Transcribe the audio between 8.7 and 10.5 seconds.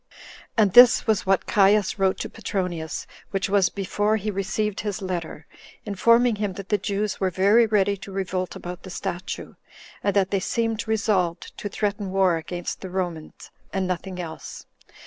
the statue, and that they